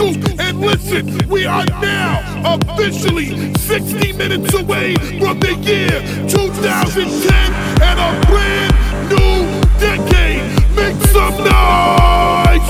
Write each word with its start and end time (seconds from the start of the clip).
And 0.00 0.60
listen, 0.60 1.28
we 1.28 1.44
are 1.44 1.66
now 1.66 2.22
officially 2.54 3.52
60 3.54 4.14
minutes 4.14 4.54
away 4.54 4.94
from 4.94 5.38
the 5.40 5.52
year 5.60 5.90
2010 6.26 7.52
and 7.82 8.00
a 8.00 8.26
brand 8.26 8.72
new 9.10 9.44
decade. 9.78 10.40
Make 10.74 10.96
some 11.12 11.36
noise! 11.44 12.64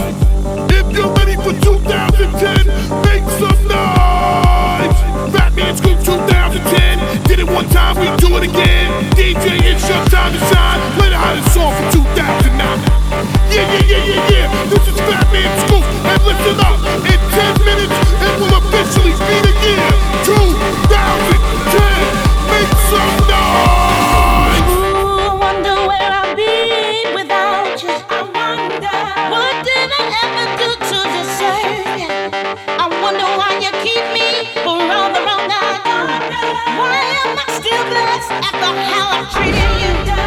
If 0.74 0.90
you're 0.90 1.12
ready 1.14 1.36
for 1.36 1.54
2010, 1.62 2.66
make 3.06 3.22
some 3.38 3.62
noise! 3.68 4.98
Fatman 5.30 5.76
Scoop 5.78 6.02
2010. 6.02 7.22
Did 7.28 7.38
it 7.38 7.46
one 7.46 7.68
time, 7.68 7.94
we 7.94 8.06
do 8.16 8.38
it 8.38 8.42
again. 8.42 8.90
DJ, 9.12 9.60
it's 9.70 9.88
your 9.88 10.04
time 10.06 10.32
to 10.32 10.38
shine. 10.50 10.98
Play 10.98 11.10
the 11.10 11.16
hottest 11.16 11.54
song 11.54 11.72
from 11.74 11.92
2009. 11.92 13.39
Yeah, 13.50 13.66
yeah, 13.66 13.82
yeah, 13.82 14.04
yeah, 14.06 14.30
yeah. 14.30 14.46
This 14.70 14.86
is 14.86 14.94
Fatman 14.94 15.50
Scoop. 15.66 15.82
And 15.82 16.22
listen 16.22 16.54
up. 16.62 16.78
In 17.02 17.18
10 17.18 17.66
minutes, 17.66 17.98
it 18.22 18.34
will 18.38 18.54
officially 18.62 19.10
be 19.10 19.36
the 19.42 19.50
year 19.66 19.90
2010. 20.22 20.86
Make 22.46 22.70
some 22.86 23.10
noise! 23.26 24.70
Ooh, 24.70 25.34
wonder 25.34 25.74
where 25.82 26.12
I've 26.14 26.38
been 26.38 27.10
without 27.18 27.74
you. 27.82 27.90
I 27.90 28.22
wonder 28.22 28.94
what 29.34 29.54
did 29.66 29.90
I 29.98 30.02
ever 30.22 30.46
do 30.54 30.70
to 30.86 30.98
deserve? 31.10 32.30
I 32.78 32.86
wonder 33.02 33.26
why 33.34 33.58
you 33.58 33.74
keep 33.82 34.06
me 34.14 34.46
for 34.62 34.78
all 34.78 35.10
the 35.10 35.26
wrong 35.26 35.50
I 35.50 35.74
done. 35.82 36.06
Why 36.78 37.02
am 37.26 37.34
I 37.34 37.46
still 37.58 37.82
blessed 37.90 38.30
after 38.46 38.70
how 38.78 39.10
I 39.10 39.26
treated 39.34 40.06
you? 40.06 40.19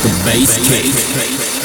the 0.00 0.22
bass 0.24 0.56
kick. 0.68 1.61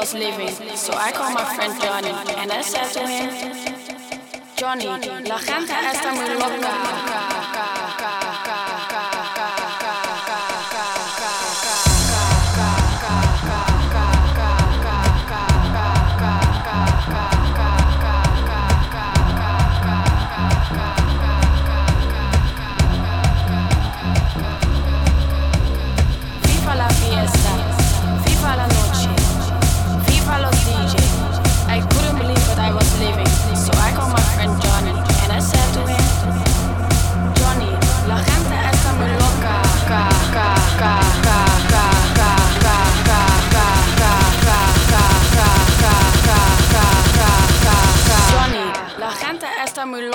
was 0.00 0.14
leaving, 0.14 0.48
so 0.76 0.94
I 0.94 1.12
called 1.12 1.34
my 1.34 1.44
friend 1.54 1.78
Johnny 1.78 2.08
and 2.40 2.50
I 2.50 2.62
said 2.62 2.88
to 2.94 3.06
him, 3.06 3.28
Johnny, 4.56 4.86
la 4.86 5.38
gente 5.38 5.72
está 5.72 6.12
muy 6.14 6.28
loca. 6.38 7.39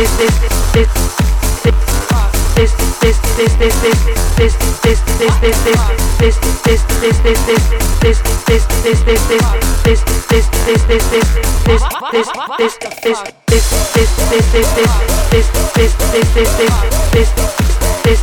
fuck? 17.55 17.76
this 18.07 18.21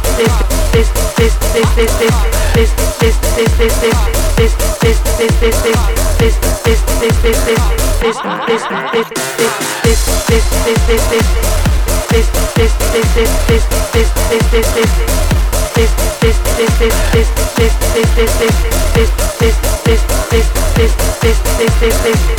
this 22.04 22.33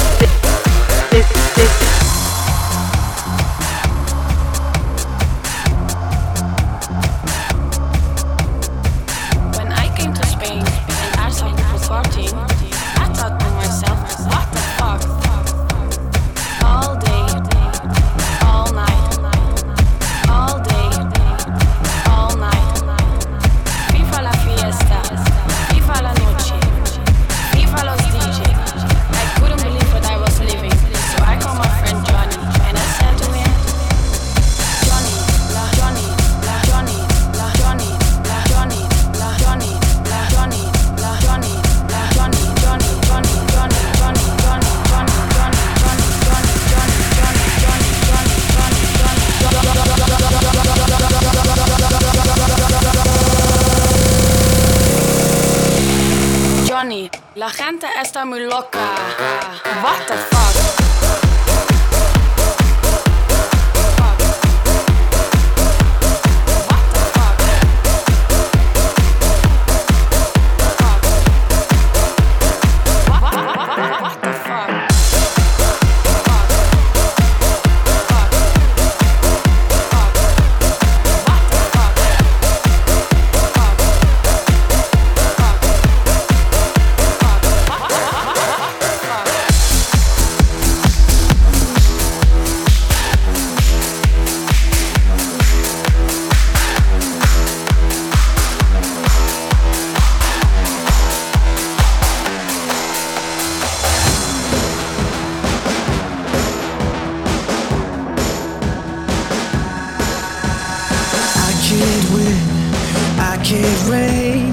it 113.52 113.90
rain, 113.90 114.52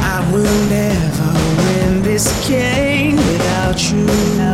I 0.00 0.28
will 0.32 0.68
never 0.68 1.32
win 1.62 2.02
this 2.02 2.26
game 2.48 3.16
without 3.16 3.90
you. 3.90 4.53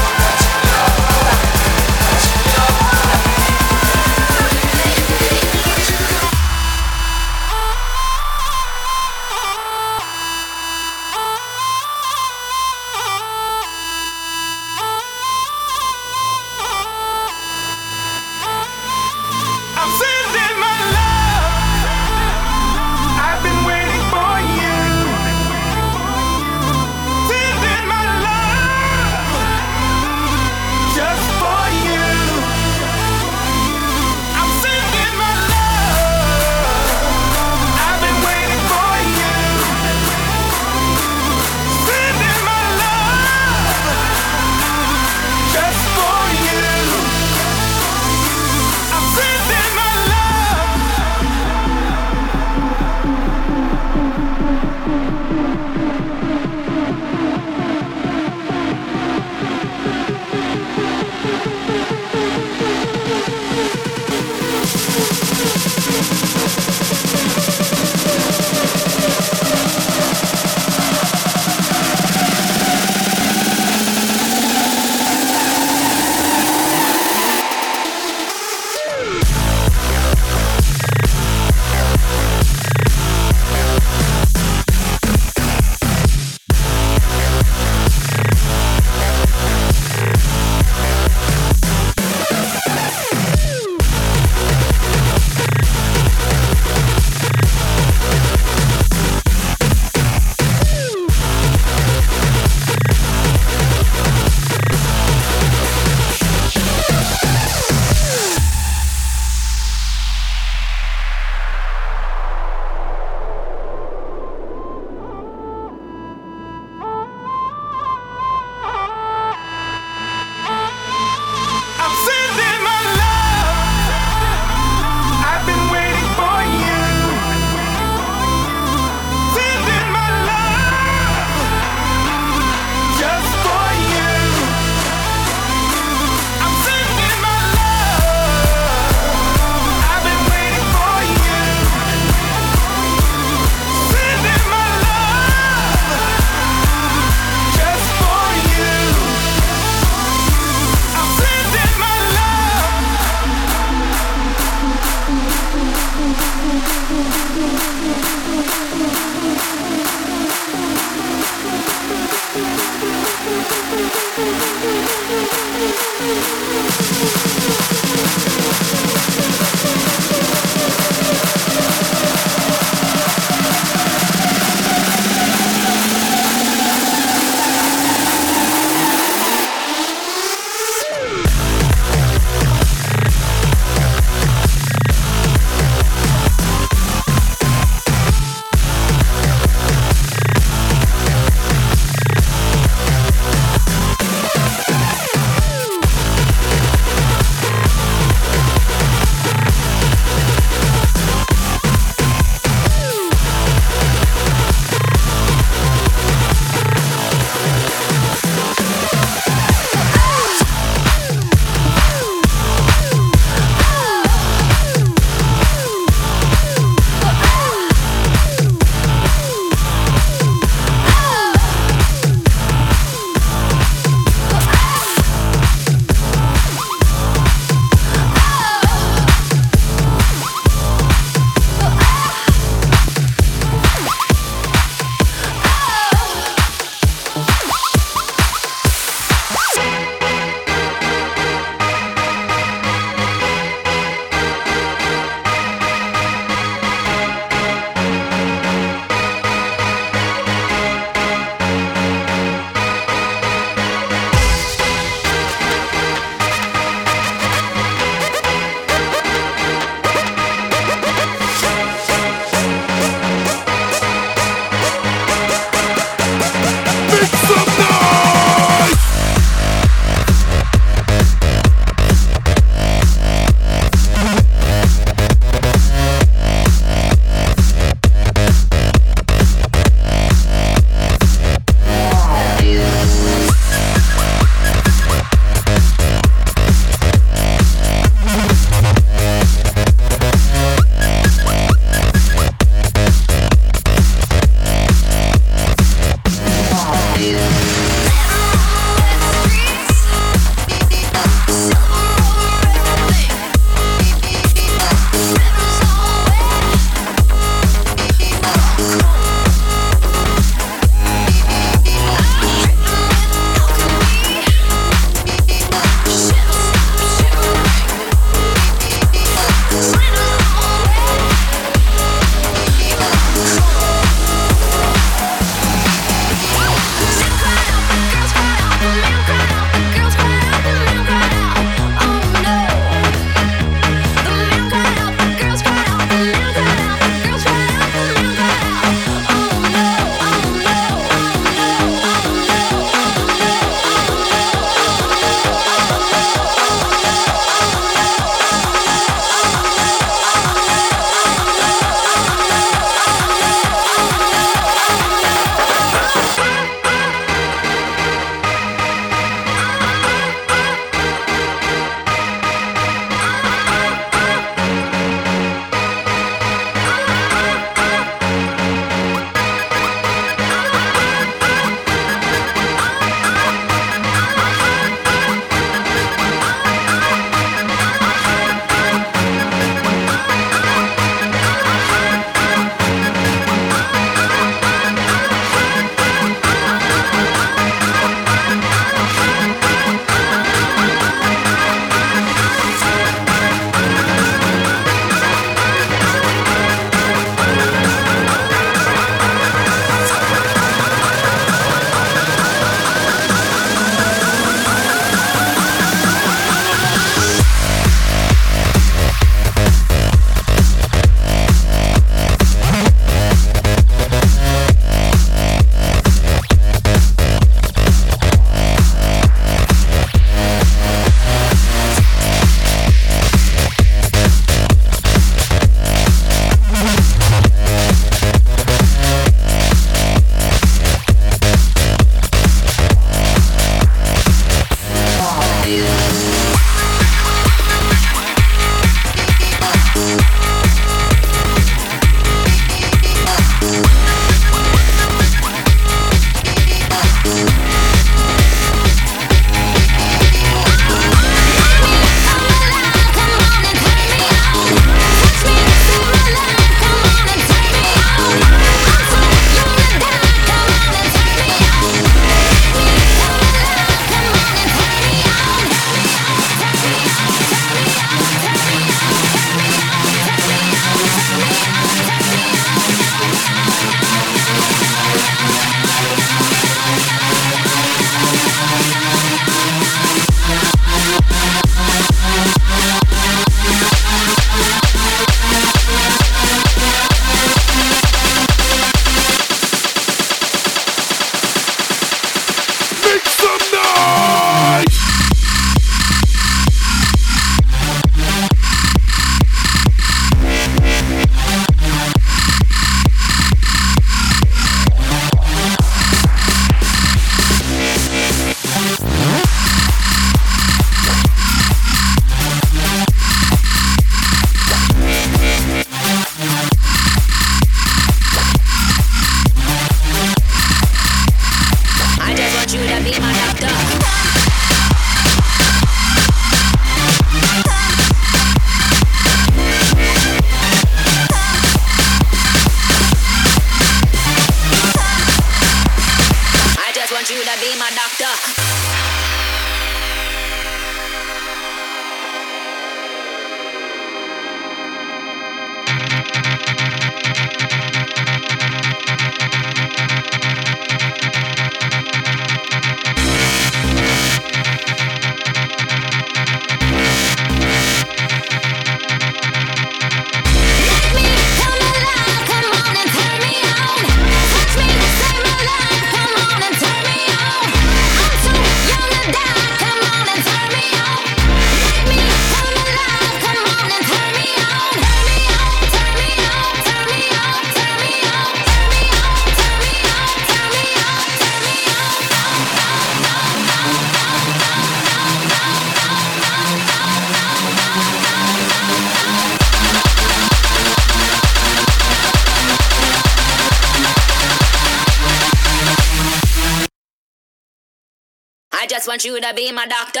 You 599.04 599.20
to 599.20 599.34
be 599.34 599.52
my 599.52 599.66
doctor. 599.66 600.00